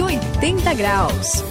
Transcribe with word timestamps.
180 0.00 0.74
graus. 0.74 1.42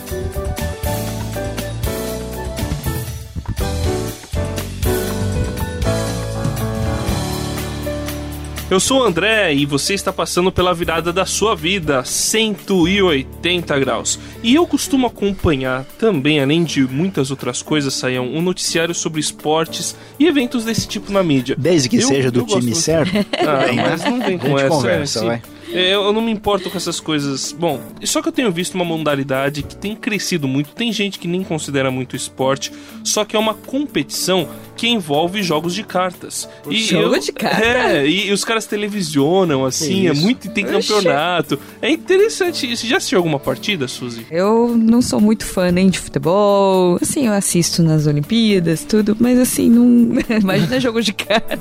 Eu 8.69 8.79
sou 8.79 9.01
o 9.01 9.03
André 9.03 9.53
e 9.53 9.63
você 9.65 9.93
está 9.93 10.11
passando 10.11 10.51
pela 10.51 10.73
virada 10.73 11.13
da 11.13 11.23
sua 11.25 11.55
vida, 11.55 12.03
180 12.03 13.77
graus. 13.79 14.19
E 14.41 14.55
eu 14.55 14.65
costumo 14.65 15.05
acompanhar 15.05 15.85
também, 15.99 16.41
além 16.41 16.63
de 16.63 16.81
muitas 16.81 17.29
outras 17.29 17.61
coisas, 17.61 17.93
saiam 17.93 18.25
um 18.27 18.41
noticiário 18.41 18.93
sobre 18.95 19.19
esportes 19.19 19.95
e 20.19 20.25
eventos 20.25 20.65
desse 20.65 20.87
tipo 20.87 21.11
na 21.11 21.21
mídia. 21.23 21.55
Desde 21.57 21.87
que 21.87 21.97
Eu- 21.97 22.07
seja 22.07 22.31
do 22.31 22.43
time 22.43 22.73
certo. 22.73 23.11
Ah, 23.37 23.71
mas 23.75 24.03
não 24.03 24.19
vem 24.19 24.37
com 24.37 24.57
essa. 24.57 24.69
conversa, 24.69 25.19
assim. 25.19 25.27
vai. 25.27 25.41
É, 25.71 25.93
Eu 25.93 26.13
não 26.13 26.21
me 26.21 26.31
importo 26.31 26.69
com 26.69 26.77
essas 26.77 26.99
coisas. 26.99 27.51
Bom, 27.51 27.81
só 28.03 28.21
que 28.21 28.27
eu 28.27 28.31
tenho 28.31 28.51
visto 28.51 28.75
uma 28.75 28.85
modalidade 28.85 29.63
que 29.63 29.75
tem 29.75 29.95
crescido 29.95 30.47
muito. 30.47 30.73
Tem 30.75 30.91
gente 30.91 31.19
que 31.19 31.27
nem 31.27 31.43
considera 31.43 31.89
muito 31.89 32.15
esporte, 32.15 32.71
só 33.03 33.25
que 33.25 33.35
é 33.35 33.39
uma 33.39 33.53
competição 33.53 34.47
que 34.85 34.89
envolve 34.91 35.41
jogos 35.41 35.73
de 35.73 35.83
cartas. 35.83 36.47
E 36.69 36.83
Jogo 36.83 37.17
de 37.19 37.31
carta? 37.31 37.65
É, 37.65 38.07
e, 38.07 38.31
os 38.31 38.43
caras 38.45 38.65
televisionam, 38.67 39.65
assim, 39.65 40.07
é 40.07 40.11
Isso. 40.11 40.21
muito. 40.21 40.49
Tem 40.51 40.63
Oxe. 40.65 40.93
campeonato. 40.93 41.59
É 41.81 41.89
interessante. 41.89 42.75
Você 42.75 42.85
já 42.87 42.97
assistiu 42.97 43.17
alguma 43.17 43.39
partida, 43.39 43.87
Suzy? 43.87 44.27
Eu 44.29 44.75
não 44.77 45.01
sou 45.01 45.19
muito 45.19 45.43
fã 45.45 45.71
nem 45.71 45.89
de 45.89 45.99
futebol. 45.99 46.97
Assim, 47.01 47.25
eu 47.27 47.33
assisto 47.33 47.81
nas 47.81 48.05
Olimpíadas, 48.05 48.83
tudo, 48.83 49.17
mas 49.19 49.39
assim, 49.39 49.69
não. 49.69 49.85
Imagina 50.39 50.79
jogo 50.79 51.01
de 51.01 51.13
cara. 51.13 51.59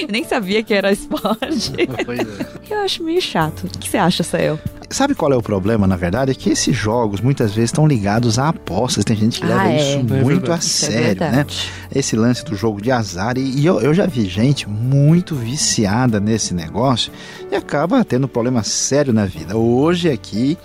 Eu 0.00 0.08
nem 0.08 0.24
sabia 0.24 0.62
que 0.62 0.72
era 0.72 0.92
esporte. 0.92 1.72
Pois 2.04 2.18
é. 2.20 2.46
Eu 2.70 2.78
acho 2.82 3.02
meio 3.02 3.20
chato. 3.20 3.64
O 3.64 3.78
que 3.78 3.88
você 3.88 3.96
acha, 3.96 4.22
Sael? 4.22 4.58
Sabe 4.90 5.14
qual 5.14 5.32
é 5.32 5.36
o 5.36 5.42
problema, 5.42 5.86
na 5.86 5.96
verdade? 5.96 6.30
É 6.32 6.34
que 6.34 6.50
esses 6.50 6.76
jogos 6.76 7.20
muitas 7.20 7.52
vezes 7.54 7.70
estão 7.70 7.86
ligados 7.86 8.38
a 8.38 8.48
apostas. 8.48 9.04
Tem 9.04 9.16
gente 9.16 9.40
que 9.40 9.46
leva 9.46 9.62
Ah, 9.62 9.72
é. 9.72 9.76
isso 9.76 9.98
É 9.98 10.02
muito 10.02 10.26
verdade. 10.26 10.52
a 10.52 10.56
Isso 10.58 10.84
é 10.84 10.88
sério, 10.90 11.20
né? 11.20 11.46
Esse 11.94 12.16
lance 12.16 12.43
do 12.44 12.56
jogo 12.56 12.80
de 12.80 12.90
azar. 12.90 13.36
E, 13.38 13.60
e 13.60 13.66
eu, 13.66 13.80
eu 13.80 13.94
já 13.94 14.06
vi 14.06 14.26
gente 14.26 14.68
muito 14.68 15.34
viciada 15.34 16.20
nesse 16.20 16.54
negócio 16.54 17.12
e 17.50 17.54
acaba 17.54 18.04
tendo 18.04 18.28
problema 18.28 18.62
sério 18.62 19.12
na 19.12 19.26
vida. 19.26 19.56
Hoje 19.56 20.10
aqui, 20.10 20.58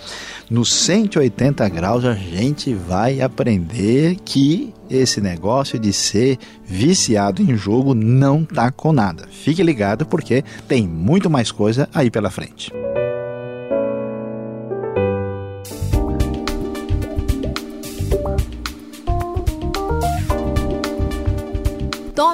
no 0.50 0.66
180 0.66 1.68
graus, 1.70 2.06
a 2.06 2.14
gente 2.14 2.74
vai 2.74 3.22
aprender 3.22 4.18
que 4.26 4.74
esse 4.90 5.22
negócio 5.22 5.78
de 5.78 5.94
ser 5.94 6.38
viciado 6.66 7.42
em 7.42 7.56
jogo 7.56 7.94
não 7.94 8.44
tá 8.44 8.72
com 8.72 8.92
nada. 8.92 9.28
Fique 9.30 9.62
ligado 9.62 10.06
porque 10.06 10.44
tem 10.68 10.88
muito 10.88 11.30
mais 11.30 11.52
coisa 11.52 11.88
aí 11.94 12.10
pela 12.10 12.30
frente. 12.30 12.72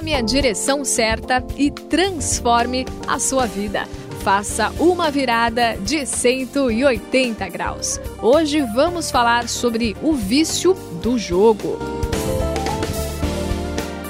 Tome 0.05 0.13
a 0.13 0.21
direção 0.21 0.85
certa 0.85 1.43
e 1.57 1.71
transforme 1.71 2.85
a 3.07 3.17
sua 3.17 3.47
vida. 3.47 3.87
Faça 4.21 4.69
uma 4.77 5.09
virada 5.09 5.75
de 5.77 6.05
180 6.05 7.49
graus. 7.49 7.99
Hoje 8.21 8.61
vamos 8.75 9.09
falar 9.09 9.49
sobre 9.49 9.97
o 10.03 10.13
vício 10.13 10.75
do 11.01 11.17
jogo. 11.17 11.94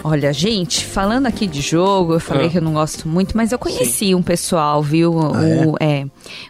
Olha, 0.07 0.31
gente, 0.31 0.85
falando 0.85 1.25
aqui 1.25 1.47
de 1.47 1.61
jogo, 1.61 2.13
eu 2.13 2.19
falei 2.19 2.45
Ah. 2.45 2.49
que 2.51 2.57
eu 2.59 2.61
não 2.61 2.73
gosto 2.73 3.07
muito, 3.09 3.35
mas 3.35 3.51
eu 3.51 3.57
conheci 3.57 4.13
um 4.13 4.21
pessoal, 4.21 4.83
viu? 4.83 5.11
O, 5.15 5.75
é? 5.79 6.05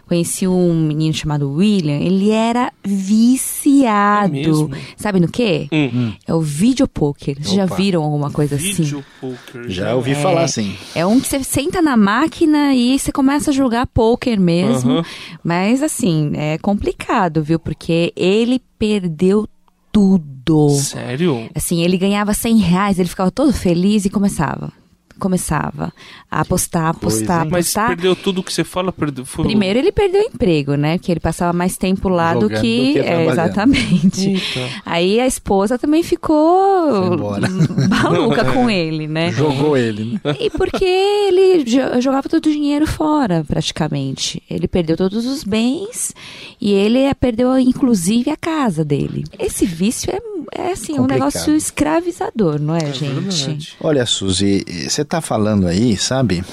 Conheci 0.06 0.46
um 0.46 0.74
menino 0.86 1.14
chamado 1.14 1.50
William, 1.50 1.96
ele 1.98 2.30
era 2.30 2.70
viciado. 2.84 4.26
É 4.36 4.40
mesmo? 4.40 4.70
Sabe 4.96 5.20
no 5.20 5.28
quê? 5.28 5.68
Hum. 5.72 6.12
É 6.26 6.34
o 6.34 6.40
videopoker. 6.40 7.36
Vocês 7.40 7.54
já 7.54 7.64
viram 7.64 8.02
alguma 8.02 8.30
coisa 8.30 8.56
assim? 8.56 8.72
Vídeo 8.82 9.04
poker. 9.20 9.68
Já 9.70 9.94
ouvi 9.94 10.14
falar 10.14 10.42
assim. 10.44 10.74
É 10.94 11.06
um 11.06 11.18
que 11.18 11.26
você 11.26 11.42
senta 11.42 11.80
na 11.80 11.96
máquina 11.96 12.74
e 12.74 12.98
você 12.98 13.10
começa 13.10 13.50
a 13.50 13.54
jogar 13.54 13.86
poker 13.86 14.38
mesmo. 14.38 14.98
Aham. 14.98 15.04
Mas 15.42 15.82
assim, 15.82 16.32
é 16.34 16.58
complicado, 16.58 17.42
viu? 17.42 17.58
Porque 17.58 18.12
ele 18.14 18.60
perdeu 18.78 19.48
tudo. 19.96 20.68
Sério? 20.68 21.48
Assim, 21.54 21.82
ele 21.82 21.96
ganhava 21.96 22.34
100 22.34 22.58
reais, 22.58 22.98
ele 22.98 23.08
ficava 23.08 23.30
todo 23.30 23.50
feliz 23.50 24.04
e 24.04 24.10
começava. 24.10 24.70
Começava 25.18 25.92
a 26.30 26.40
apostar, 26.40 26.88
apostar, 26.88 27.44
hein? 27.44 27.48
Mas 27.50 27.66
apostar. 27.68 27.88
perdeu 27.88 28.14
tudo 28.16 28.42
que 28.42 28.52
você 28.52 28.64
fala? 28.64 28.92
Perdeu, 28.92 29.24
foi... 29.24 29.44
Primeiro 29.46 29.78
ele 29.78 29.90
perdeu 29.92 30.22
o 30.22 30.24
emprego, 30.26 30.74
né? 30.74 30.98
Porque 30.98 31.10
ele 31.12 31.20
passava 31.20 31.52
mais 31.52 31.76
tempo 31.76 32.08
lá 32.08 32.34
do 32.34 32.42
Jogando 32.42 32.60
que. 32.60 32.86
do 32.88 32.92
que 32.94 32.98
é, 33.08 33.26
exatamente. 33.26 34.28
Eita. 34.30 34.68
Aí 34.84 35.18
a 35.20 35.26
esposa 35.26 35.78
também 35.78 36.02
ficou 36.02 37.16
maluca 37.88 38.44
com 38.52 38.68
ele, 38.70 39.06
né? 39.06 39.32
Jogou 39.32 39.76
ele, 39.76 40.20
né? 40.24 40.36
E 40.40 40.50
porque 40.50 40.84
ele 40.84 41.64
jo- 41.64 42.00
jogava 42.00 42.28
todo 42.28 42.46
o 42.46 42.50
dinheiro 42.50 42.86
fora, 42.86 43.44
praticamente. 43.46 44.42
Ele 44.50 44.68
perdeu 44.68 44.96
todos 44.96 45.26
os 45.26 45.44
bens 45.44 46.14
e 46.60 46.72
ele 46.72 47.12
perdeu, 47.14 47.58
inclusive, 47.58 48.30
a 48.30 48.36
casa 48.36 48.84
dele. 48.84 49.24
Esse 49.38 49.64
vício 49.66 50.12
é, 50.12 50.20
é 50.68 50.72
assim, 50.72 50.94
um 50.94 50.96
Complicado. 50.98 51.18
negócio 51.18 51.54
escravizador, 51.54 52.60
não 52.60 52.74
é, 52.76 52.84
É 52.88 52.92
gente? 52.92 53.44
verdade. 53.44 53.72
Olha, 53.80 54.06
Suzy, 54.06 54.64
você 54.88 55.04
tá 55.06 55.20
falando 55.20 55.66
aí, 55.66 55.96
sabe? 55.96 56.44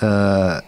Ah, 0.00 0.62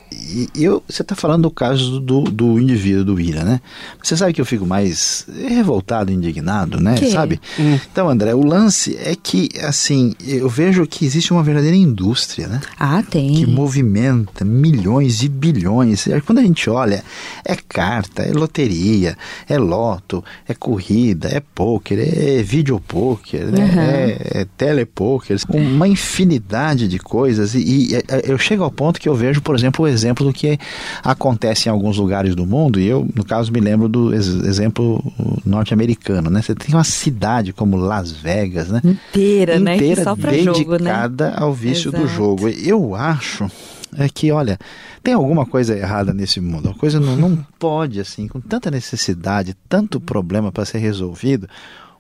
e 0.54 0.64
eu, 0.64 0.82
você 0.88 1.04
tá 1.04 1.14
falando 1.14 1.42
do 1.42 1.50
caso 1.50 2.00
do, 2.00 2.22
do 2.22 2.58
indivíduo, 2.58 3.04
do 3.04 3.20
Ira, 3.20 3.44
né? 3.44 3.60
Você 4.02 4.16
sabe 4.16 4.32
que 4.32 4.40
eu 4.40 4.46
fico 4.46 4.66
mais 4.66 5.26
revoltado, 5.48 6.12
indignado, 6.12 6.80
né? 6.80 6.94
Que? 6.94 7.10
Sabe? 7.10 7.40
Hum. 7.58 7.78
Então, 7.90 8.08
André, 8.08 8.34
o 8.34 8.44
lance 8.44 8.96
é 8.96 9.14
que, 9.14 9.48
assim, 9.62 10.14
eu 10.26 10.48
vejo 10.48 10.86
que 10.86 11.04
existe 11.04 11.32
uma 11.32 11.42
verdadeira 11.42 11.76
indústria, 11.76 12.46
né? 12.48 12.60
Ah, 12.78 13.02
tem. 13.02 13.34
que 13.34 13.46
movimenta 13.46 14.44
milhões 14.44 15.22
e 15.22 15.28
bilhões. 15.28 16.06
Quando 16.24 16.38
a 16.38 16.42
gente 16.42 16.68
olha, 16.70 17.02
é 17.44 17.56
carta, 17.56 18.22
é 18.22 18.32
loteria, 18.32 19.16
é 19.48 19.58
loto, 19.58 20.24
é 20.48 20.54
corrida, 20.54 21.28
é 21.28 21.40
pôquer, 21.40 21.98
é 21.98 22.42
videopôquer, 22.42 23.46
né? 23.46 23.64
Uhum. 23.64 23.80
é, 23.80 24.40
é 24.40 24.46
telepôquer, 24.56 25.38
uma 25.48 25.88
infinidade 25.88 26.88
de 26.88 26.98
coisas. 26.98 27.54
E, 27.54 27.58
e, 27.58 27.94
é, 27.94 28.04
eu 28.24 28.38
chego 28.38 28.62
ao 28.62 28.70
ponto 28.70 29.00
que 29.00 29.08
eu 29.08 29.14
vejo, 29.14 29.40
por 29.42 29.54
exemplo, 29.54 29.84
o 29.84 29.88
exemplo 29.88 30.13
do 30.22 30.32
que 30.32 30.58
acontece 31.02 31.68
em 31.68 31.72
alguns 31.72 31.96
lugares 31.96 32.34
do 32.36 32.44
mundo, 32.46 32.78
e 32.78 32.86
eu, 32.86 33.08
no 33.14 33.24
caso, 33.24 33.50
me 33.50 33.58
lembro 33.58 33.88
do 33.88 34.12
ex- 34.14 34.28
exemplo 34.44 35.02
norte-americano, 35.44 36.28
né? 36.30 36.42
Você 36.42 36.54
tem 36.54 36.74
uma 36.74 36.84
cidade 36.84 37.52
como 37.52 37.76
Las 37.76 38.12
Vegas, 38.12 38.68
né? 38.68 38.80
Inteira, 38.84 39.58
né? 39.58 39.76
Inteira 39.76 40.04
Só 40.04 40.14
pra 40.14 40.32
jogo, 40.36 40.72
né? 40.72 40.78
dedicada 40.78 41.34
ao 41.36 41.52
vício 41.52 41.90
do 41.90 41.98
Exato. 41.98 42.12
jogo. 42.12 42.48
Eu 42.48 42.94
acho 42.94 43.50
é 43.96 44.08
que, 44.08 44.30
olha, 44.32 44.58
tem 45.04 45.14
alguma 45.14 45.46
coisa 45.46 45.76
errada 45.76 46.12
nesse 46.12 46.40
mundo. 46.40 46.68
A 46.68 46.74
coisa 46.74 46.98
não, 46.98 47.14
não 47.16 47.46
pode, 47.58 48.00
assim, 48.00 48.26
com 48.26 48.40
tanta 48.40 48.68
necessidade, 48.70 49.56
tanto 49.68 50.00
problema 50.00 50.50
para 50.50 50.64
ser 50.64 50.78
resolvido. 50.78 51.48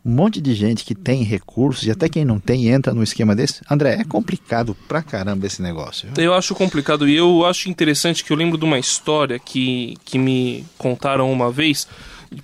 Um 0.04 0.10
monte 0.12 0.40
de 0.40 0.54
gente 0.54 0.84
que 0.84 0.94
tem 0.94 1.22
recursos 1.22 1.86
e 1.86 1.90
até 1.90 2.08
quem 2.08 2.24
não 2.24 2.38
tem 2.38 2.68
entra 2.68 2.92
num 2.92 3.02
esquema 3.02 3.34
desse. 3.34 3.62
André, 3.70 3.94
é 4.00 4.04
complicado 4.04 4.76
pra 4.86 5.00
caramba 5.02 5.46
esse 5.46 5.62
negócio. 5.62 6.08
viu? 6.14 6.24
Eu 6.24 6.34
acho 6.34 6.54
complicado 6.54 7.08
e 7.08 7.16
eu 7.16 7.44
acho 7.46 7.70
interessante 7.70 8.22
que 8.22 8.30
eu 8.32 8.36
lembro 8.36 8.58
de 8.58 8.64
uma 8.64 8.78
história 8.78 9.38
que, 9.38 9.96
que 10.04 10.18
me 10.18 10.64
contaram 10.76 11.32
uma 11.32 11.50
vez. 11.50 11.88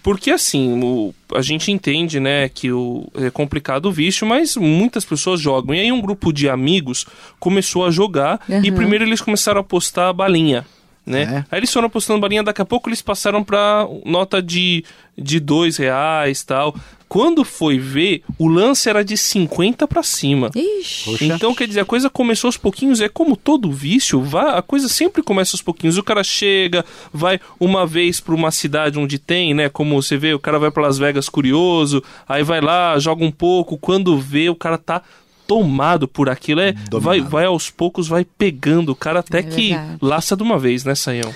Porque 0.03 0.31
assim, 0.31 0.81
o- 0.83 1.13
a 1.35 1.43
gente 1.43 1.71
entende, 1.73 2.19
né, 2.21 2.49
que 2.49 2.71
o, 2.73 3.09
é 3.15 3.29
complicado 3.29 3.87
o 3.87 3.93
vício, 3.93 4.27
mas 4.27 4.57
muitas 4.57 5.05
pessoas 5.05 5.41
jogam. 5.41 5.75
E 5.75 5.81
aí 5.81 5.93
um 5.93 6.01
grupo 6.01 6.33
de 6.33 6.49
amigos 6.49 7.05
começou 7.39 7.85
a 7.85 7.91
jogar 7.91 8.41
e 8.49 8.55
Aham. 8.69 8.75
primeiro 8.77 9.05
eles 9.05 9.21
começaram 9.21 9.59
a 9.59 9.63
apostar 9.63 10.09
a 10.09 10.13
balinha. 10.13 10.65
Né? 11.11 11.23
É. 11.23 11.45
Aí 11.51 11.59
eles 11.61 11.73
foram 11.73 11.87
apostando 11.87 12.21
balinha, 12.21 12.43
daqui 12.43 12.63
a 12.63 12.65
pouco 12.65 12.89
eles 12.89 13.03
passaram 13.03 13.43
pra 13.43 13.87
nota 14.05 14.43
de, 14.43 14.85
de 15.17 15.41
dois 15.41 15.77
reais 15.77 16.43
tal. 16.43 16.75
Quando 17.11 17.45
foi 17.45 17.77
ver, 17.77 18.23
o 18.39 18.47
lance 18.47 18.89
era 18.89 19.05
de 19.05 19.17
50 19.17 19.89
pra 19.89 20.01
cima. 20.01 20.49
Ixi. 20.55 21.25
Então, 21.25 21.53
quer 21.53 21.67
dizer, 21.67 21.81
a 21.81 21.85
coisa 21.85 22.09
começou 22.09 22.47
aos 22.47 22.57
pouquinhos, 22.57 23.01
é 23.01 23.09
como 23.09 23.37
todo 23.37 23.73
vício, 23.73 24.23
vai, 24.23 24.57
a 24.57 24.63
coisa 24.63 24.89
sempre 24.89 25.21
começa 25.21 25.57
aos 25.57 25.61
pouquinhos. 25.61 25.99
O 25.99 26.05
cara 26.05 26.23
chega, 26.23 26.85
vai 27.13 27.41
uma 27.59 27.85
vez 27.85 28.21
para 28.21 28.33
uma 28.33 28.53
cidade 28.53 28.97
onde 28.97 29.19
tem, 29.19 29.53
né? 29.53 29.69
Como 29.69 30.01
você 30.01 30.17
vê, 30.17 30.35
o 30.35 30.39
cara 30.39 30.61
vai 30.61 30.71
para 30.71 30.85
Las 30.85 30.99
Vegas 30.99 31.29
curioso, 31.29 32.01
aí 32.29 32.45
vai 32.45 32.61
lá, 32.61 32.97
joga 33.01 33.25
um 33.25 33.33
pouco, 33.33 33.77
quando 33.77 34.17
vê, 34.17 34.49
o 34.49 34.55
cara 34.55 34.79
tá 34.79 35.03
tomado 35.51 36.07
por 36.07 36.29
aquilo, 36.31 36.61
é, 36.61 36.71
Dominado. 36.71 37.01
vai, 37.01 37.21
vai 37.21 37.45
aos 37.47 37.69
poucos, 37.71 38.07
vai 38.07 38.25
pegando 38.25 38.91
o 38.93 38.95
cara 38.95 39.19
até 39.19 39.41
É 39.41 39.43
que 39.43 39.71
verdade. 39.71 39.99
laça 40.01 40.37
de 40.37 40.45
uma 40.45 40.57
vez, 40.57 40.85
né, 40.85 40.95
Saião? 40.95 41.35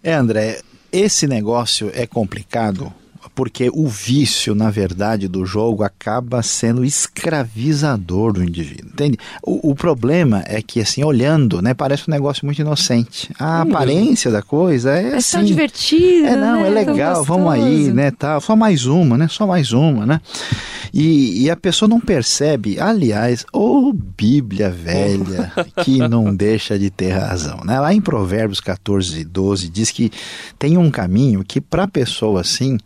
É, 0.00 0.14
André, 0.14 0.60
esse 0.92 1.26
negócio 1.26 1.90
é 1.92 2.06
complicado 2.06 2.92
porque 3.34 3.70
o 3.72 3.88
vício, 3.88 4.54
na 4.54 4.70
verdade, 4.70 5.26
do 5.26 5.44
jogo 5.46 5.82
acaba 5.82 6.42
sendo 6.42 6.84
escravizador 6.84 8.32
do 8.32 8.44
indivíduo, 8.44 8.90
entende? 8.92 9.18
O, 9.42 9.70
o 9.70 9.74
problema 9.74 10.42
é 10.46 10.60
que, 10.60 10.80
assim, 10.80 11.02
olhando, 11.02 11.62
né, 11.62 11.72
parece 11.72 12.04
um 12.08 12.12
negócio 12.12 12.44
muito 12.44 12.60
inocente. 12.60 13.30
A 13.38 13.58
hum, 13.58 13.70
aparência 13.70 14.30
da 14.30 14.42
coisa 14.42 14.92
é, 14.92 15.12
é 15.12 15.16
assim... 15.16 15.38
É 15.38 15.42
divertido, 15.44 16.26
É, 16.26 16.36
não, 16.36 16.60
né? 16.60 16.66
é 16.66 16.70
legal, 16.70 17.24
vamos 17.24 17.52
aí, 17.52 17.90
né, 17.90 18.10
tal. 18.10 18.40
Só 18.40 18.54
mais 18.54 18.86
uma, 18.86 19.16
né, 19.16 19.26
só 19.28 19.46
mais 19.46 19.72
uma, 19.72 20.04
né? 20.04 20.20
E, 20.92 21.44
e 21.44 21.50
a 21.50 21.56
pessoa 21.56 21.88
não 21.88 21.98
percebe, 21.98 22.78
aliás, 22.78 23.46
ou 23.52 23.88
oh, 23.88 23.92
Bíblia 23.92 24.68
velha, 24.68 25.50
que 25.82 25.98
não 25.98 26.34
deixa 26.34 26.78
de 26.78 26.90
ter 26.90 27.12
razão, 27.12 27.60
né? 27.64 27.80
Lá 27.80 27.94
em 27.94 28.00
Provérbios 28.00 28.60
14, 28.60 29.24
12, 29.24 29.68
diz 29.68 29.90
que 29.90 30.10
tem 30.58 30.76
um 30.76 30.90
caminho 30.90 31.42
que 31.42 31.60
para 31.60 31.84
a 31.84 31.88
pessoa 31.88 32.42
assim 32.42 32.78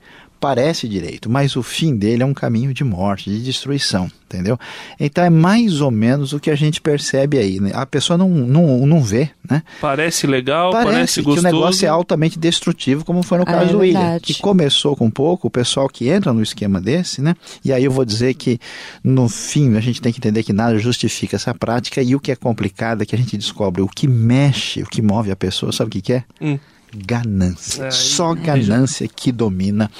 parece 0.46 0.86
direito, 0.86 1.28
mas 1.28 1.56
o 1.56 1.62
fim 1.62 1.96
dele 1.96 2.22
é 2.22 2.26
um 2.26 2.32
caminho 2.32 2.72
de 2.72 2.84
morte, 2.84 3.28
de 3.28 3.42
destruição, 3.42 4.08
entendeu? 4.26 4.56
Então 4.98 5.24
é 5.24 5.28
mais 5.28 5.80
ou 5.80 5.90
menos 5.90 6.32
o 6.32 6.38
que 6.38 6.52
a 6.52 6.54
gente 6.54 6.80
percebe 6.80 7.36
aí. 7.36 7.58
Né? 7.58 7.72
A 7.74 7.84
pessoa 7.84 8.16
não, 8.16 8.28
não, 8.28 8.86
não 8.86 9.02
vê, 9.02 9.30
né? 9.50 9.64
Parece 9.80 10.24
legal, 10.24 10.70
parece, 10.70 10.92
parece 10.92 11.22
gostoso. 11.22 11.42
que 11.42 11.48
o 11.48 11.52
negócio 11.52 11.84
é 11.84 11.88
altamente 11.88 12.38
destrutivo, 12.38 13.04
como 13.04 13.24
foi 13.24 13.38
no 13.38 13.42
ah, 13.42 13.46
caso 13.46 13.70
é 13.70 13.72
do 13.72 13.78
William, 13.78 14.20
que 14.20 14.34
começou 14.40 14.94
com 14.94 15.10
pouco, 15.10 15.48
o 15.48 15.50
pessoal 15.50 15.88
que 15.88 16.08
entra 16.08 16.32
no 16.32 16.44
esquema 16.44 16.80
desse, 16.80 17.20
né? 17.20 17.34
E 17.64 17.72
aí 17.72 17.82
eu 17.82 17.90
vou 17.90 18.04
dizer 18.04 18.34
que 18.34 18.60
no 19.02 19.28
fim 19.28 19.76
a 19.76 19.80
gente 19.80 20.00
tem 20.00 20.12
que 20.12 20.20
entender 20.20 20.44
que 20.44 20.52
nada 20.52 20.78
justifica 20.78 21.34
essa 21.34 21.52
prática 21.52 22.00
e 22.00 22.14
o 22.14 22.20
que 22.20 22.30
é 22.30 22.36
complicado 22.36 23.02
é 23.02 23.04
que 23.04 23.16
a 23.16 23.18
gente 23.18 23.36
descobre 23.36 23.82
o 23.82 23.88
que 23.88 24.06
mexe, 24.06 24.80
o 24.80 24.86
que 24.86 25.02
move 25.02 25.28
a 25.28 25.36
pessoa, 25.36 25.72
sabe 25.72 25.88
o 25.88 25.92
que, 25.92 26.02
que 26.02 26.12
é? 26.12 26.24
Hum 26.40 26.56
ganância. 26.96 27.84
É, 27.84 27.90
Só 27.90 28.34
ganância 28.34 29.06
que 29.06 29.30
domina 29.30 29.90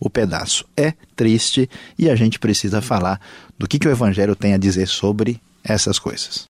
o 0.00 0.08
pedaço. 0.08 0.64
É 0.76 0.94
triste 1.14 1.68
e 1.98 2.08
a 2.10 2.16
gente 2.16 2.38
precisa 2.38 2.80
falar 2.80 3.20
do 3.58 3.68
que, 3.68 3.78
que 3.78 3.88
o 3.88 3.90
Evangelho 3.90 4.34
tem 4.34 4.54
a 4.54 4.58
dizer 4.58 4.88
sobre 4.88 5.40
essas 5.62 5.98
coisas. 5.98 6.44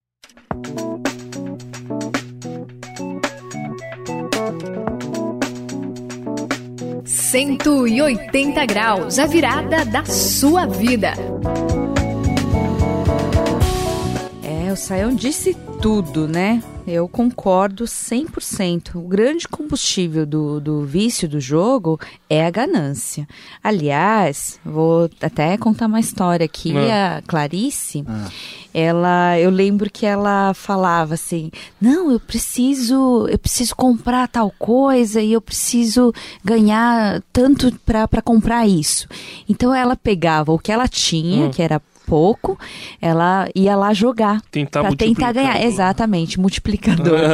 Cento 7.05 7.87
e 7.87 8.01
oitenta 8.01 8.65
graus, 8.65 9.19
a 9.19 9.25
virada 9.25 9.83
da 9.83 10.05
sua 10.05 10.65
vida. 10.65 11.13
Saião 14.77 15.13
disse 15.13 15.55
tudo, 15.81 16.27
né? 16.27 16.61
Eu 16.87 17.09
concordo 17.09 17.83
100%. 17.83 18.95
O 18.95 19.01
grande 19.01 19.45
combustível 19.45 20.25
do, 20.25 20.61
do 20.61 20.85
vício 20.85 21.27
do 21.27 21.37
jogo 21.37 21.99
é 22.29 22.45
a 22.45 22.49
ganância. 22.49 23.27
Aliás, 23.61 24.57
vou 24.63 25.09
até 25.21 25.57
contar 25.57 25.87
uma 25.87 25.99
história 25.99 26.45
aqui. 26.45 26.73
Ah. 26.77 27.17
A 27.17 27.21
Clarice, 27.23 28.05
ah. 28.07 28.29
ela, 28.73 29.37
eu 29.37 29.49
lembro 29.49 29.89
que 29.89 30.05
ela 30.05 30.53
falava 30.53 31.15
assim: 31.15 31.51
"Não, 31.81 32.09
eu 32.09 32.21
preciso, 32.21 33.27
eu 33.27 33.37
preciso 33.37 33.75
comprar 33.75 34.29
tal 34.29 34.49
coisa 34.57 35.21
e 35.21 35.33
eu 35.33 35.41
preciso 35.41 36.13
ganhar 36.41 37.21
tanto 37.33 37.69
para 37.85 38.21
comprar 38.21 38.65
isso". 38.65 39.09
Então 39.49 39.75
ela 39.75 39.97
pegava 39.97 40.53
o 40.53 40.59
que 40.59 40.71
ela 40.71 40.87
tinha, 40.87 41.47
ah. 41.47 41.49
que 41.49 41.61
era 41.61 41.81
pouco, 42.07 42.57
ela 43.01 43.49
ia 43.53 43.75
lá 43.75 43.93
jogar. 43.93 44.41
Tentar 44.49 44.81
pra 44.81 44.95
tentar 44.95 45.33
ganhar. 45.33 45.61
Exatamente, 45.61 46.39
multiplicador. 46.39 47.19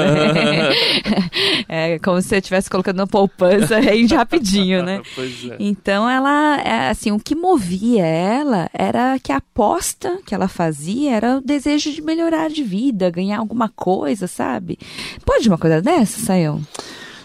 é 1.69 1.99
como 1.99 2.21
se 2.21 2.29
você 2.29 2.37
estivesse 2.37 2.69
colocando 2.69 2.99
uma 2.99 3.07
poupança 3.07 3.77
rende 3.79 4.15
rapidinho, 4.15 4.83
né? 4.83 5.01
É. 5.17 5.55
Então 5.59 6.09
ela, 6.09 6.59
é, 6.61 6.89
assim, 6.89 7.11
o 7.11 7.19
que 7.19 7.35
movia 7.35 8.05
ela 8.05 8.69
era 8.73 9.19
que 9.19 9.31
a 9.31 9.37
aposta 9.37 10.19
que 10.25 10.33
ela 10.33 10.47
fazia 10.47 11.15
era 11.15 11.37
o 11.37 11.41
desejo 11.41 11.91
de 11.91 12.01
melhorar 12.01 12.49
de 12.49 12.63
vida, 12.63 13.11
ganhar 13.11 13.37
alguma 13.37 13.69
coisa, 13.69 14.27
sabe? 14.27 14.79
Pode 15.23 15.47
uma 15.47 15.57
coisa 15.57 15.81
dessa, 15.81 16.19
Sayão? 16.19 16.61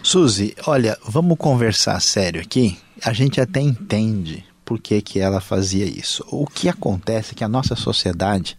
Suzy, 0.03 0.55
olha, 0.65 0.97
vamos 1.03 1.37
conversar 1.37 1.99
sério 2.01 2.41
aqui. 2.41 2.77
A 3.03 3.13
gente 3.13 3.39
até 3.41 3.59
entende 3.59 4.48
por 4.69 4.77
que, 4.79 5.01
que 5.01 5.19
ela 5.19 5.41
fazia 5.41 5.83
isso. 5.83 6.23
O 6.29 6.45
que 6.45 6.69
acontece 6.69 7.31
é 7.31 7.35
que 7.35 7.43
a 7.43 7.47
nossa 7.47 7.75
sociedade 7.75 8.55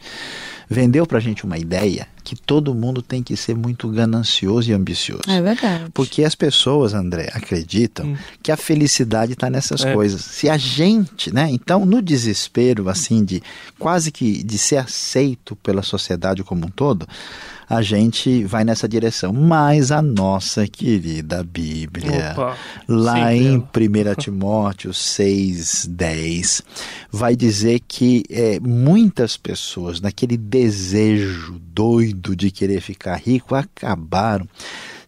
vendeu 0.69 1.07
para 1.07 1.19
a 1.19 1.21
gente 1.21 1.45
uma 1.45 1.57
ideia 1.57 2.09
que 2.25 2.35
todo 2.35 2.75
mundo 2.75 3.01
tem 3.01 3.23
que 3.23 3.37
ser 3.37 3.55
muito 3.55 3.89
ganancioso 3.89 4.69
e 4.69 4.75
ambicioso. 4.75 5.23
É 5.29 5.41
verdade. 5.41 5.85
Porque 5.95 6.25
as 6.25 6.35
pessoas, 6.35 6.95
André, 6.95 7.31
acreditam 7.33 8.07
hum. 8.07 8.17
que 8.43 8.51
a 8.51 8.57
felicidade 8.57 9.35
está 9.35 9.49
nessas 9.49 9.85
é. 9.85 9.95
coisas. 9.95 10.21
Se 10.21 10.51
a 10.51 10.57
gente, 10.57 11.33
né? 11.33 11.49
Então, 11.49 11.87
no 11.87 12.03
desespero, 12.03 12.89
assim, 12.89 13.25
de 13.25 13.41
quase 13.79 14.11
que 14.11 14.43
de 14.43 14.59
ser 14.59 14.79
aceito 14.79 15.55
pela 15.55 15.83
sociedade 15.83 16.43
como 16.43 16.67
um 16.67 16.71
todo, 16.71 17.07
a 17.71 17.83
gente 17.83 18.43
vai 18.43 18.65
nessa 18.65 18.89
direção. 18.89 19.33
Mas 19.33 19.93
a 19.93 20.03
nossa 20.03 20.67
querida 20.67 21.45
Bíblia, 21.45 22.33
Opa, 22.33 22.57
lá 22.89 23.33
em 23.33 23.59
1 23.59 23.65
Timóteo 24.19 24.93
6, 24.93 25.87
10, 25.89 26.63
vai 27.13 27.37
dizer 27.37 27.81
que 27.87 28.25
é, 28.29 28.59
muitas 28.59 29.37
pessoas, 29.37 30.01
naquele 30.01 30.37
desejo 30.37 31.61
doido 31.73 32.35
de 32.35 32.51
querer 32.51 32.81
ficar 32.81 33.15
rico, 33.15 33.55
acabaram 33.55 34.49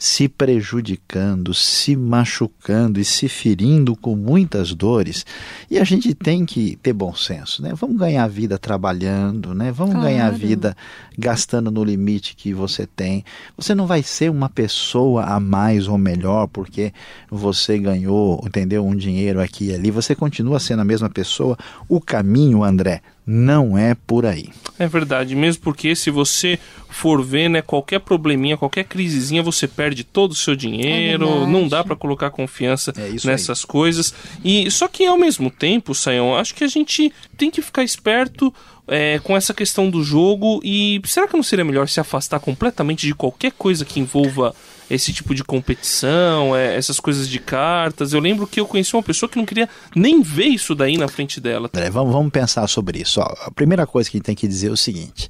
se 0.02 0.28
prejudicando, 0.28 1.54
se 1.54 1.94
machucando 1.94 2.98
e 2.98 3.04
se 3.04 3.28
ferindo 3.28 3.94
com 3.94 4.16
muitas 4.16 4.74
dores. 4.74 5.24
E 5.70 5.78
a 5.78 5.84
gente 5.84 6.12
tem 6.12 6.44
que 6.44 6.74
ter 6.82 6.92
bom 6.92 7.14
senso, 7.14 7.62
né? 7.62 7.72
Vamos 7.72 7.98
ganhar 7.98 8.26
vida 8.26 8.58
trabalhando, 8.58 9.54
né? 9.54 9.70
Vamos 9.70 9.94
claro. 9.94 10.08
ganhar 10.08 10.28
vida 10.32 10.76
gastando 11.16 11.70
no 11.70 11.84
limite 11.84 12.34
que 12.34 12.52
você 12.52 12.84
tem. 12.84 13.24
Você 13.56 13.76
não 13.76 13.86
vai 13.86 14.02
ser 14.02 14.28
uma 14.28 14.48
pessoa 14.48 15.22
a 15.22 15.38
mais 15.38 15.86
ou 15.86 15.96
melhor 15.96 16.48
porque 16.48 16.92
você 17.30 17.78
ganhou, 17.78 18.42
entendeu, 18.44 18.84
um 18.84 18.96
dinheiro 18.96 19.40
aqui 19.40 19.66
e 19.66 19.74
ali. 19.74 19.92
Você 19.92 20.16
continua 20.16 20.58
sendo 20.58 20.82
a 20.82 20.84
mesma 20.84 21.08
pessoa. 21.08 21.56
O 21.88 22.00
caminho, 22.00 22.64
André, 22.64 23.02
não 23.26 23.76
é 23.78 23.94
por 23.94 24.26
aí. 24.26 24.48
É 24.78 24.86
verdade, 24.86 25.34
mesmo 25.34 25.62
porque 25.62 25.94
se 25.94 26.10
você 26.10 26.58
for 26.88 27.24
ver, 27.24 27.48
né, 27.48 27.62
qualquer 27.62 28.00
probleminha, 28.00 28.56
qualquer 28.56 28.84
crisezinha, 28.84 29.42
você 29.42 29.66
perde 29.66 30.04
todo 30.04 30.32
o 30.32 30.36
seu 30.36 30.54
dinheiro, 30.54 31.44
é 31.44 31.46
não 31.46 31.66
dá 31.66 31.82
para 31.82 31.96
colocar 31.96 32.30
confiança 32.30 32.92
é 32.96 33.26
nessas 33.26 33.60
aí. 33.60 33.66
coisas. 33.66 34.14
E 34.44 34.70
só 34.70 34.88
que 34.88 35.06
ao 35.06 35.16
mesmo 35.16 35.50
tempo, 35.50 35.94
Sayão, 35.94 36.36
acho 36.36 36.54
que 36.54 36.64
a 36.64 36.68
gente 36.68 37.12
tem 37.42 37.50
que 37.50 37.60
ficar 37.60 37.82
esperto 37.82 38.54
é, 38.86 39.18
com 39.18 39.36
essa 39.36 39.52
questão 39.52 39.90
do 39.90 40.04
jogo 40.04 40.60
e 40.62 41.00
será 41.04 41.26
que 41.26 41.34
não 41.34 41.42
seria 41.42 41.64
melhor 41.64 41.88
se 41.88 41.98
afastar 41.98 42.38
completamente 42.38 43.04
de 43.04 43.14
qualquer 43.16 43.50
coisa 43.50 43.84
que 43.84 43.98
envolva 43.98 44.54
esse 44.88 45.12
tipo 45.12 45.34
de 45.34 45.42
competição, 45.42 46.54
é, 46.54 46.76
essas 46.76 47.00
coisas 47.00 47.28
de 47.28 47.40
cartas. 47.40 48.12
Eu 48.12 48.20
lembro 48.20 48.46
que 48.46 48.60
eu 48.60 48.66
conheci 48.66 48.94
uma 48.94 49.02
pessoa 49.02 49.28
que 49.28 49.38
não 49.38 49.46
queria 49.46 49.68
nem 49.96 50.22
ver 50.22 50.46
isso 50.46 50.72
daí 50.72 50.96
na 50.96 51.08
frente 51.08 51.40
dela. 51.40 51.68
Vamos, 51.90 52.12
vamos 52.12 52.30
pensar 52.30 52.68
sobre 52.68 53.00
isso. 53.00 53.20
Ó, 53.20 53.24
a 53.24 53.50
primeira 53.50 53.86
coisa 53.88 54.08
que 54.08 54.16
a 54.16 54.18
gente 54.18 54.26
tem 54.26 54.36
que 54.36 54.46
dizer 54.46 54.68
é 54.68 54.72
o 54.72 54.76
seguinte: 54.76 55.28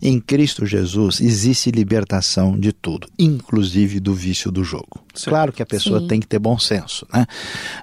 em 0.00 0.18
Cristo 0.18 0.66
Jesus 0.66 1.20
existe 1.20 1.70
libertação 1.70 2.58
de 2.58 2.72
tudo, 2.72 3.06
inclusive 3.16 4.00
do 4.00 4.14
vício 4.14 4.50
do 4.50 4.64
jogo. 4.64 5.01
Sim. 5.14 5.30
Claro 5.30 5.52
que 5.52 5.62
a 5.62 5.66
pessoa 5.66 6.00
Sim. 6.00 6.06
tem 6.06 6.20
que 6.20 6.26
ter 6.26 6.38
bom 6.38 6.58
senso. 6.58 7.06
Né? 7.12 7.26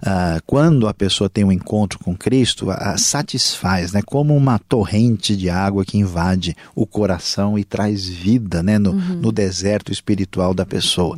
Ah, 0.03 0.39
quando 0.45 0.87
a 0.87 0.93
pessoa 0.93 1.29
tem 1.29 1.43
um 1.43 1.51
encontro 1.51 1.99
com 1.99 2.15
Cristo, 2.15 2.69
a, 2.71 2.93
a 2.93 2.97
satisfaz, 2.97 3.93
né? 3.93 4.01
como 4.05 4.35
uma 4.35 4.59
torrente 4.59 5.35
de 5.35 5.49
água 5.49 5.85
que 5.85 5.97
invade 5.97 6.55
o 6.75 6.85
coração 6.85 7.57
e 7.57 7.63
traz 7.63 8.07
vida 8.07 8.63
né? 8.63 8.77
no, 8.77 8.91
uhum. 8.91 9.19
no 9.21 9.31
deserto 9.31 9.91
espiritual 9.91 10.53
da 10.53 10.65
pessoa. 10.65 11.17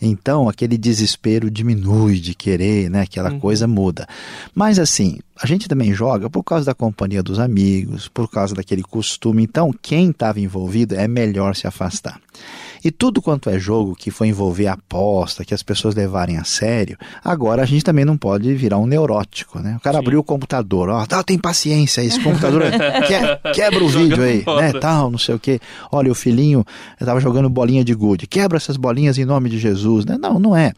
Então, 0.00 0.48
aquele 0.48 0.78
desespero 0.78 1.50
diminui 1.50 2.18
de 2.18 2.34
querer, 2.34 2.88
né? 2.88 3.02
Aquela 3.02 3.30
uhum. 3.30 3.40
coisa 3.40 3.66
muda. 3.66 4.06
Mas 4.54 4.78
assim, 4.78 5.18
a 5.42 5.46
gente 5.46 5.68
também 5.68 5.92
joga 5.92 6.28
por 6.28 6.42
causa 6.42 6.66
da 6.66 6.74
companhia 6.74 7.22
dos 7.22 7.38
amigos, 7.38 8.08
por 8.08 8.30
causa 8.30 8.54
daquele 8.54 8.82
costume. 8.82 9.42
Então, 9.42 9.72
quem 9.82 10.10
estava 10.10 10.40
envolvido 10.40 10.94
é 10.94 11.08
melhor 11.08 11.54
se 11.54 11.66
afastar. 11.66 12.20
E 12.84 12.90
tudo 12.90 13.20
quanto 13.20 13.50
é 13.50 13.58
jogo 13.58 13.94
que 13.94 14.10
foi 14.10 14.28
envolver 14.28 14.66
aposta, 14.66 15.44
que 15.44 15.52
as 15.52 15.62
pessoas 15.62 15.94
levarem 15.94 16.38
a 16.38 16.44
sério, 16.44 16.96
agora 17.22 17.62
a 17.62 17.66
gente 17.66 17.84
também 17.84 18.04
não 18.04 18.16
pode 18.16 18.54
virar 18.54 18.78
um 18.78 18.86
neurótico, 18.86 19.58
né? 19.58 19.76
O 19.76 19.80
cara 19.80 19.98
Sim. 19.98 20.04
abriu 20.04 20.20
o 20.20 20.24
computador, 20.24 20.88
ó, 20.88 21.04
tal, 21.06 21.22
tem 21.22 21.38
paciência, 21.38 22.02
esse 22.02 22.20
computador 22.20 22.62
que, 22.62 23.52
quebra 23.52 23.84
o 23.84 23.88
vídeo 23.90 24.22
aí, 24.22 24.44
né? 24.46 24.72
Tal, 24.80 25.10
não 25.10 25.18
sei 25.18 25.34
o 25.34 25.38
quê. 25.38 25.60
Olha, 25.92 26.10
o 26.10 26.14
filhinho 26.14 26.64
estava 26.98 27.20
jogando 27.20 27.48
bolinha 27.48 27.84
de 27.84 27.94
gude, 27.94 28.26
quebra 28.26 28.56
essas 28.56 28.76
bolinhas 28.76 29.18
em 29.18 29.24
nome 29.24 29.50
de 29.50 29.58
Jesus, 29.58 30.04
né? 30.04 30.16
Não, 30.18 30.38
não 30.38 30.56
é 30.56 30.72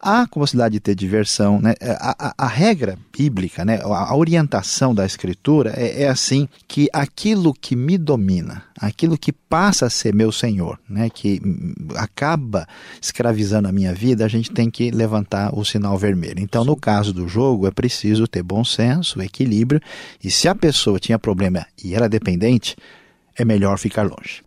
há 0.00 0.26
possibilidade 0.26 0.72
de 0.72 0.80
ter 0.80 0.94
diversão. 0.94 1.60
Né? 1.60 1.74
É, 1.80 1.92
a, 1.92 2.16
a, 2.18 2.34
a 2.38 2.46
regra 2.46 2.98
bíblica, 3.16 3.64
né? 3.64 3.80
a, 3.84 4.10
a 4.10 4.16
orientação 4.16 4.94
da 4.94 5.04
escritura 5.04 5.72
é, 5.76 6.04
é, 6.04 6.08
assim 6.08 6.48
que 6.66 6.88
aquilo 6.92 7.52
que 7.52 7.76
me 7.76 7.98
domina, 7.98 8.62
aquilo 8.80 9.18
que 9.18 9.32
passa 9.32 9.86
a 9.86 9.90
ser 9.90 10.14
meu 10.14 10.32
senhor, 10.32 10.78
né? 10.88 11.10
que 11.10 11.40
acaba 11.96 12.66
escravizando 13.00 13.68
a 13.68 13.72
minha 13.72 13.92
vida, 13.92 14.24
a 14.24 14.28
gente 14.28 14.50
tem 14.50 14.70
que 14.70 14.90
levantar 14.90 15.54
o 15.56 15.64
sinal 15.64 15.98
vermelho. 15.98 16.40
Então, 16.40 16.64
no 16.64 16.76
caso 16.76 17.12
do 17.12 17.28
jogo, 17.28 17.66
é 17.66 17.70
preciso 17.70 18.26
ter 18.26 18.42
bom 18.42 18.64
senso, 18.64 19.20
equilíbrio, 19.20 19.80
e 20.22 20.30
se 20.30 20.48
a 20.48 20.54
pessoa 20.54 20.98
tinha 20.98 21.18
problema 21.18 21.66
e 21.82 21.94
era 21.94 22.08
dependente, 22.08 22.76
é 23.36 23.44
melhor 23.44 23.78
ficar 23.78 24.02
longe. 24.02 24.42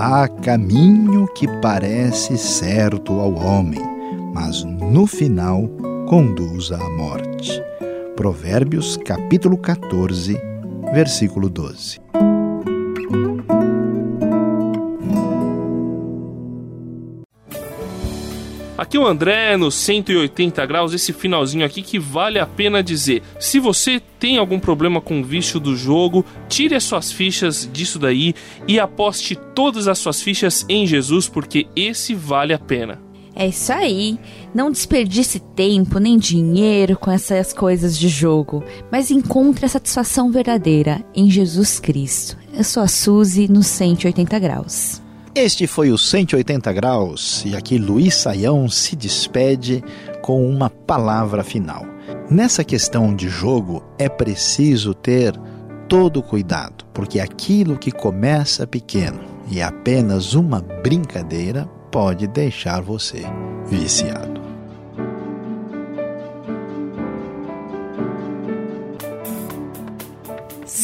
Há 0.00 0.28
caminho 0.28 1.26
que 1.34 1.48
parece 1.60 2.38
certo 2.38 3.14
ao 3.14 3.34
homem, 3.34 3.80
mas 4.32 4.62
no 4.62 5.08
final 5.08 5.68
conduz 6.08 6.70
à 6.70 6.88
morte. 6.90 7.60
Provérbios 8.14 8.96
capítulo 8.98 9.58
14, 9.58 10.40
versículo 10.92 11.48
12. 11.48 11.98
Aqui 18.88 18.96
o 18.96 19.06
André 19.06 19.54
no 19.58 19.70
180 19.70 20.64
graus, 20.64 20.94
esse 20.94 21.12
finalzinho 21.12 21.62
aqui 21.62 21.82
que 21.82 21.98
vale 21.98 22.38
a 22.38 22.46
pena 22.46 22.82
dizer. 22.82 23.22
Se 23.38 23.60
você 23.60 24.00
tem 24.18 24.38
algum 24.38 24.58
problema 24.58 24.98
com 24.98 25.20
o 25.20 25.22
vício 25.22 25.60
do 25.60 25.76
jogo, 25.76 26.24
tire 26.48 26.74
as 26.74 26.84
suas 26.84 27.12
fichas 27.12 27.68
disso 27.70 27.98
daí 27.98 28.34
e 28.66 28.80
aposte 28.80 29.36
todas 29.54 29.88
as 29.88 29.98
suas 29.98 30.22
fichas 30.22 30.64
em 30.70 30.86
Jesus, 30.86 31.28
porque 31.28 31.66
esse 31.76 32.14
vale 32.14 32.54
a 32.54 32.58
pena. 32.58 32.98
É 33.36 33.48
isso 33.48 33.70
aí. 33.74 34.18
Não 34.54 34.70
desperdice 34.70 35.38
tempo 35.38 35.98
nem 35.98 36.16
dinheiro 36.16 36.98
com 36.98 37.10
essas 37.10 37.52
coisas 37.52 37.98
de 37.98 38.08
jogo, 38.08 38.64
mas 38.90 39.10
encontre 39.10 39.66
a 39.66 39.68
satisfação 39.68 40.32
verdadeira 40.32 41.04
em 41.14 41.30
Jesus 41.30 41.78
Cristo. 41.78 42.38
Eu 42.54 42.64
sou 42.64 42.82
a 42.82 42.88
Suzy 42.88 43.48
no 43.52 43.62
180 43.62 44.38
graus. 44.38 45.02
Este 45.40 45.68
foi 45.68 45.92
o 45.92 45.96
180 45.96 46.72
Graus 46.72 47.44
e 47.46 47.54
aqui 47.54 47.78
Luiz 47.78 48.16
Saião 48.16 48.68
se 48.68 48.96
despede 48.96 49.84
com 50.20 50.44
uma 50.44 50.68
palavra 50.68 51.44
final. 51.44 51.86
Nessa 52.28 52.64
questão 52.64 53.14
de 53.14 53.28
jogo 53.28 53.84
é 54.00 54.08
preciso 54.08 54.92
ter 54.94 55.38
todo 55.88 56.24
cuidado, 56.24 56.84
porque 56.92 57.20
aquilo 57.20 57.78
que 57.78 57.92
começa 57.92 58.66
pequeno 58.66 59.20
e 59.48 59.62
apenas 59.62 60.34
uma 60.34 60.60
brincadeira 60.60 61.66
pode 61.92 62.26
deixar 62.26 62.82
você 62.82 63.22
viciado. 63.70 64.27